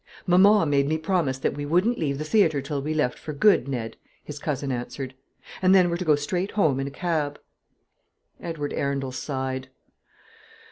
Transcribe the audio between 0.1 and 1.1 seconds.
"Mamma made me